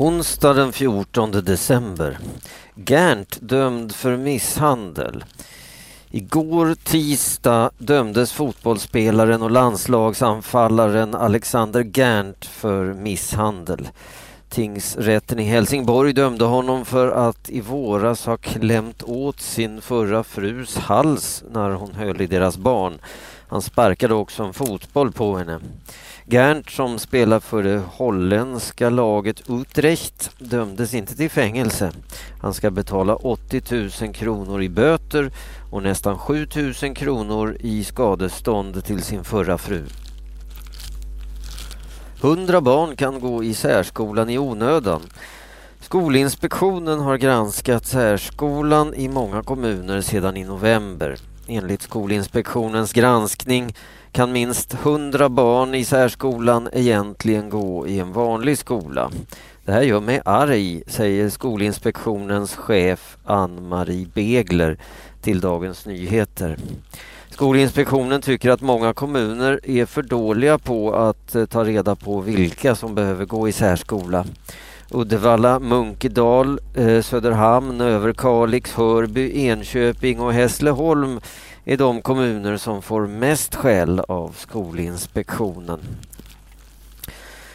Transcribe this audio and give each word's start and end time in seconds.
Onsdag 0.00 0.54
den 0.54 0.72
14 0.72 1.30
december. 1.30 2.18
Gernt 2.74 3.38
dömd 3.40 3.94
för 3.94 4.16
misshandel. 4.16 5.24
Igår 6.10 6.74
tisdag 6.84 7.70
dömdes 7.78 8.32
fotbollsspelaren 8.32 9.42
och 9.42 9.50
landslagsanfallaren 9.50 11.14
Alexander 11.14 11.90
Gernt 11.94 12.44
för 12.44 12.94
misshandel. 12.94 13.88
Tingsrätten 14.48 15.38
i 15.38 15.44
Helsingborg 15.44 16.12
dömde 16.12 16.44
honom 16.44 16.84
för 16.84 17.10
att 17.10 17.50
i 17.50 17.60
våras 17.60 18.26
ha 18.26 18.36
klämt 18.36 19.02
åt 19.02 19.40
sin 19.40 19.80
förra 19.80 20.24
frus 20.24 20.76
hals 20.76 21.44
när 21.50 21.70
hon 21.70 21.94
höll 21.94 22.20
i 22.20 22.26
deras 22.26 22.56
barn. 22.56 22.98
Han 23.48 23.62
sparkade 23.62 24.14
också 24.14 24.42
en 24.42 24.52
fotboll 24.52 25.12
på 25.12 25.36
henne. 25.36 25.60
Gernt 26.26 26.70
som 26.70 26.98
spelar 26.98 27.40
för 27.40 27.62
det 27.62 27.82
holländska 27.92 28.90
laget 28.90 29.50
Utrecht 29.50 30.30
dömdes 30.38 30.94
inte 30.94 31.16
till 31.16 31.30
fängelse. 31.30 31.92
Han 32.40 32.54
ska 32.54 32.70
betala 32.70 33.14
80 33.14 33.62
000 34.02 34.14
kronor 34.14 34.62
i 34.62 34.68
böter 34.68 35.30
och 35.70 35.82
nästan 35.82 36.18
7 36.18 36.46
000 36.82 36.94
kronor 36.94 37.56
i 37.60 37.84
skadestånd 37.84 38.84
till 38.84 39.02
sin 39.02 39.24
förra 39.24 39.58
fru. 39.58 39.84
Hundra 42.20 42.60
barn 42.60 42.96
kan 42.96 43.20
gå 43.20 43.44
i 43.44 43.54
särskolan 43.54 44.30
i 44.30 44.38
onödan. 44.38 45.02
Skolinspektionen 45.80 47.00
har 47.00 47.16
granskat 47.16 47.86
särskolan 47.86 48.94
i 48.94 49.08
många 49.08 49.42
kommuner 49.42 50.00
sedan 50.00 50.36
i 50.36 50.44
november. 50.44 51.16
Enligt 51.50 51.82
Skolinspektionens 51.82 52.92
granskning 52.92 53.74
kan 54.12 54.32
minst 54.32 54.74
100 54.74 55.28
barn 55.28 55.74
i 55.74 55.84
särskolan 55.84 56.68
egentligen 56.72 57.48
gå 57.48 57.86
i 57.86 57.98
en 57.98 58.12
vanlig 58.12 58.58
skola. 58.58 59.10
Det 59.64 59.72
här 59.72 59.82
gör 59.82 60.00
mig 60.00 60.20
arg, 60.24 60.82
säger 60.86 61.28
Skolinspektionens 61.28 62.54
chef 62.54 63.16
Ann-Marie 63.24 64.06
Begler 64.14 64.78
till 65.22 65.40
Dagens 65.40 65.86
Nyheter. 65.86 66.56
Skolinspektionen 67.30 68.22
tycker 68.22 68.50
att 68.50 68.60
många 68.60 68.92
kommuner 68.92 69.60
är 69.64 69.86
för 69.86 70.02
dåliga 70.02 70.58
på 70.58 70.94
att 70.94 71.34
eh, 71.34 71.46
ta 71.46 71.64
reda 71.64 71.96
på 71.96 72.20
vilka 72.20 72.74
som 72.74 72.94
behöver 72.94 73.24
gå 73.24 73.48
i 73.48 73.52
särskola. 73.52 74.24
Uddevalla, 74.90 75.58
Munkedal, 75.58 76.60
eh, 76.74 77.02
Söderhamn, 77.02 77.80
Överkalix, 77.80 78.72
Hörby, 78.72 79.46
Enköping 79.46 80.20
och 80.20 80.32
Hässleholm 80.32 81.20
är 81.64 81.76
de 81.76 82.02
kommuner 82.02 82.56
som 82.56 82.82
får 82.82 83.06
mest 83.06 83.54
skäll 83.54 84.00
av 84.00 84.34
Skolinspektionen. 84.38 85.78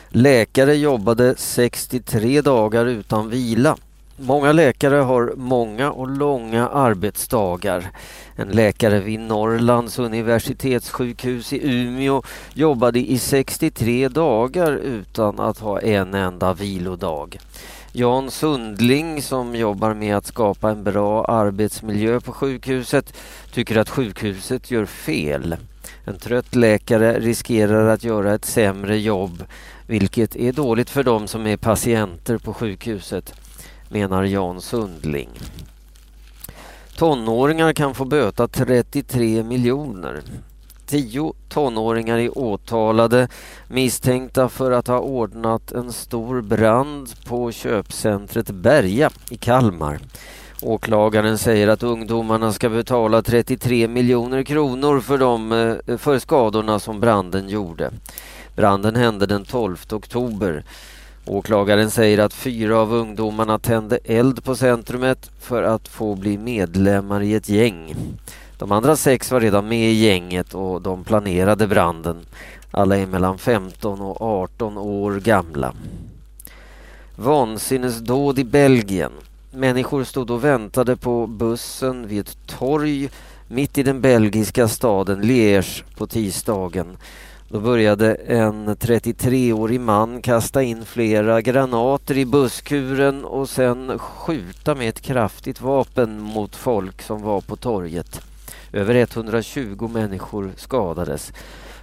Läkare 0.09 0.75
jobbade 0.75 1.35
63 1.37 2.41
dagar 2.41 2.85
utan 2.85 3.29
vila. 3.29 3.77
Många 4.17 4.51
läkare 4.51 4.95
har 4.95 5.33
många 5.35 5.91
och 5.91 6.07
långa 6.07 6.67
arbetsdagar. 6.67 7.91
En 8.35 8.47
läkare 8.47 8.99
vid 8.99 9.19
Norrlands 9.19 9.99
universitetssjukhus 9.99 11.53
i 11.53 11.59
Umeå 11.63 12.23
jobbade 12.53 12.99
i 12.99 13.17
63 13.17 14.07
dagar 14.07 14.71
utan 14.71 15.39
att 15.39 15.59
ha 15.59 15.81
en 15.81 16.13
enda 16.13 16.53
vilodag. 16.53 17.37
Jan 17.91 18.31
Sundling 18.31 19.21
som 19.21 19.55
jobbar 19.55 19.93
med 19.93 20.17
att 20.17 20.25
skapa 20.25 20.69
en 20.69 20.83
bra 20.83 21.25
arbetsmiljö 21.25 22.19
på 22.19 22.31
sjukhuset 22.31 23.13
tycker 23.53 23.77
att 23.77 23.89
sjukhuset 23.89 24.71
gör 24.71 24.85
fel. 24.85 25.55
En 26.05 26.17
trött 26.17 26.55
läkare 26.55 27.19
riskerar 27.19 27.87
att 27.87 28.03
göra 28.03 28.33
ett 28.33 28.45
sämre 28.45 28.97
jobb 28.97 29.43
vilket 29.87 30.35
är 30.35 30.51
dåligt 30.51 30.89
för 30.89 31.03
dem 31.03 31.27
som 31.27 31.47
är 31.47 31.57
patienter 31.57 32.37
på 32.37 32.53
sjukhuset, 32.53 33.33
menar 33.93 34.23
Jan 34.23 34.61
Sundling. 34.61 35.29
Tonåringar 36.97 37.73
kan 37.73 37.95
få 37.95 38.05
böta 38.05 38.47
33 38.47 39.43
miljoner. 39.43 40.21
Tio 40.85 41.33
tonåringar 41.49 42.17
är 42.17 42.37
åtalade 42.37 43.27
misstänkta 43.67 44.49
för 44.49 44.71
att 44.71 44.87
ha 44.87 44.99
ordnat 44.99 45.71
en 45.71 45.93
stor 45.93 46.41
brand 46.41 47.09
på 47.25 47.51
köpcentret 47.51 48.49
Berga 48.49 49.09
i 49.29 49.37
Kalmar. 49.37 49.99
Åklagaren 50.61 51.37
säger 51.37 51.67
att 51.67 51.83
ungdomarna 51.83 52.53
ska 52.53 52.69
betala 52.69 53.21
33 53.21 53.87
miljoner 53.87 54.43
kronor 54.43 54.99
för, 54.99 55.17
de, 55.17 55.51
eh, 55.51 55.97
för 55.97 56.19
skadorna 56.19 56.79
som 56.79 56.99
branden 56.99 57.49
gjorde. 57.49 57.91
Branden 58.55 58.95
hände 58.95 59.25
den 59.25 59.45
12 59.45 59.77
oktober. 59.91 60.63
Åklagaren 61.25 61.91
säger 61.91 62.17
att 62.17 62.33
fyra 62.33 62.77
av 62.77 62.93
ungdomarna 62.93 63.59
tände 63.59 63.99
eld 64.03 64.43
på 64.43 64.55
centrumet 64.55 65.31
för 65.39 65.63
att 65.63 65.87
få 65.87 66.15
bli 66.15 66.37
medlemmar 66.37 67.21
i 67.21 67.33
ett 67.33 67.49
gäng. 67.49 67.95
De 68.57 68.71
andra 68.71 68.95
sex 68.95 69.31
var 69.31 69.41
redan 69.41 69.67
med 69.67 69.91
i 69.91 69.93
gänget 69.93 70.53
och 70.53 70.81
de 70.81 71.03
planerade 71.03 71.67
branden. 71.67 72.25
Alla 72.71 72.97
är 72.97 73.05
mellan 73.05 73.37
15 73.37 74.01
och 74.01 74.21
18 74.21 74.77
år 74.77 75.19
gamla. 75.19 75.73
Vansinnesdåd 77.15 78.39
i 78.39 78.43
Belgien. 78.43 79.11
Människor 79.51 80.03
stod 80.03 80.31
och 80.31 80.43
väntade 80.43 80.95
på 80.95 81.27
bussen 81.27 82.07
vid 82.07 82.19
ett 82.19 82.37
torg 82.47 83.09
mitt 83.47 83.77
i 83.77 83.83
den 83.83 84.01
belgiska 84.01 84.67
staden 84.67 85.21
Liège 85.21 85.83
på 85.97 86.07
tisdagen. 86.07 86.97
Då 87.53 87.59
började 87.59 88.13
en 88.13 88.69
33-årig 88.69 89.79
man 89.79 90.21
kasta 90.21 90.63
in 90.63 90.85
flera 90.85 91.41
granater 91.41 92.17
i 92.17 92.25
busskuren 92.25 93.25
och 93.25 93.49
sen 93.49 93.99
skjuta 93.99 94.75
med 94.75 94.89
ett 94.89 95.01
kraftigt 95.01 95.61
vapen 95.61 96.19
mot 96.19 96.55
folk 96.55 97.01
som 97.01 97.21
var 97.21 97.41
på 97.41 97.55
torget. 97.55 98.21
Över 98.71 98.95
120 98.95 99.89
människor 99.93 100.51
skadades. 100.55 101.33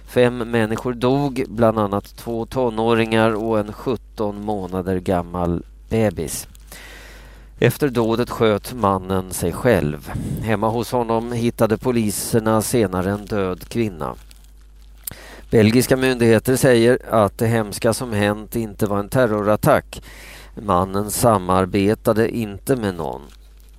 Fem 0.07 0.37
människor 0.37 0.93
dog, 0.93 1.43
bland 1.49 1.79
annat 1.79 2.15
två 2.17 2.45
tonåringar 2.45 3.31
och 3.31 3.59
en 3.59 3.73
17 3.73 4.45
månader 4.45 4.99
gammal 4.99 5.63
bebis. 5.89 6.47
Efter 7.59 7.89
dådet 7.89 8.29
sköt 8.29 8.73
mannen 8.73 9.31
sig 9.31 9.53
själv. 9.53 10.11
Hemma 10.41 10.69
hos 10.69 10.91
honom 10.91 11.31
hittade 11.31 11.77
poliserna 11.77 12.61
senare 12.61 13.11
en 13.11 13.25
död 13.25 13.69
kvinna. 13.69 14.15
Belgiska 15.51 15.97
myndigheter 15.97 16.55
säger 16.55 16.99
att 17.09 17.37
det 17.37 17.47
hemska 17.47 17.93
som 17.93 18.13
hänt 18.13 18.55
inte 18.55 18.85
var 18.85 18.99
en 18.99 19.09
terrorattack. 19.09 20.03
Mannen 20.55 21.11
samarbetade 21.11 22.37
inte 22.37 22.75
med 22.75 22.95
någon. 22.95 23.21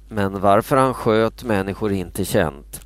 Men 0.08 0.40
varför 0.40 0.76
han 0.76 0.94
sköt 0.94 1.44
människor 1.44 1.92
är 1.92 1.96
inte 1.96 2.24
känt. 2.24 2.80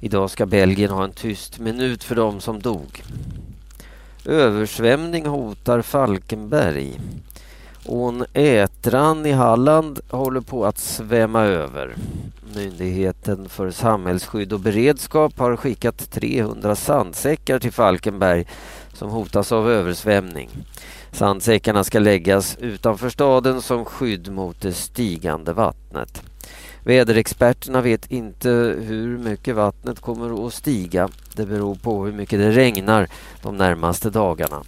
Idag 0.00 0.30
ska 0.30 0.46
Belgien 0.46 0.90
ha 0.90 1.04
en 1.04 1.12
tyst 1.12 1.58
minut 1.58 2.04
för 2.04 2.14
de 2.14 2.40
som 2.40 2.62
dog. 2.62 3.02
Översvämning 4.24 5.26
hotar 5.26 5.82
Falkenberg. 5.82 7.00
Ån 7.88 8.24
Ätran 8.32 9.26
i 9.26 9.32
Halland 9.32 10.00
håller 10.10 10.40
på 10.40 10.66
att 10.66 10.78
svämma 10.78 11.42
över. 11.42 11.96
Myndigheten 12.54 13.48
för 13.48 13.70
samhällsskydd 13.70 14.52
och 14.52 14.60
beredskap 14.60 15.38
har 15.38 15.56
skickat 15.56 16.10
300 16.10 16.76
sandsäckar 16.76 17.58
till 17.58 17.72
Falkenberg 17.72 18.46
som 18.92 19.10
hotas 19.10 19.52
av 19.52 19.70
översvämning. 19.70 20.50
Sandsäckarna 21.12 21.84
ska 21.84 21.98
läggas 21.98 22.56
utanför 22.60 23.10
staden 23.10 23.62
som 23.62 23.84
skydd 23.84 24.32
mot 24.32 24.60
det 24.60 24.72
stigande 24.72 25.52
vattnet. 25.52 26.22
Väderexperterna 26.84 27.80
vet 27.80 28.12
inte 28.12 28.48
hur 28.80 29.18
mycket 29.18 29.56
vattnet 29.56 30.00
kommer 30.00 30.46
att 30.46 30.54
stiga. 30.54 31.08
Det 31.34 31.46
beror 31.46 31.74
på 31.74 32.04
hur 32.04 32.12
mycket 32.12 32.38
det 32.38 32.50
regnar 32.50 33.08
de 33.42 33.56
närmaste 33.56 34.10
dagarna. 34.10 34.62